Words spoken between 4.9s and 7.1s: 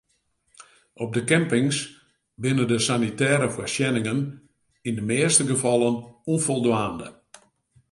de measte gefallen ûnfoldwaande.